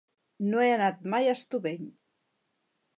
No 0.53 0.63
he 0.63 0.69
anat 0.77 1.05
mai 1.15 1.29
a 1.33 1.37
Estubeny. 1.41 1.87